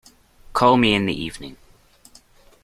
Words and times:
Call 0.53 0.77
me 0.77 0.95
in 0.95 1.05
the 1.05 1.13
evening. 1.13 1.57